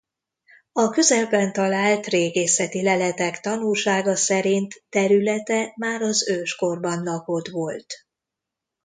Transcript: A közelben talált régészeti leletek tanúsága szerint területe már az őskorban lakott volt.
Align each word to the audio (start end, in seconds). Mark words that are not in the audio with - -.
A 0.71 0.89
közelben 0.89 1.53
talált 1.53 2.05
régészeti 2.07 2.83
leletek 2.83 3.39
tanúsága 3.39 4.15
szerint 4.15 4.83
területe 4.89 5.73
már 5.77 6.01
az 6.01 6.29
őskorban 6.29 7.03
lakott 7.03 7.47
volt. 7.47 7.93